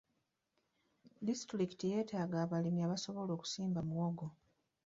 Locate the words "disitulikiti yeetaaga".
1.27-2.35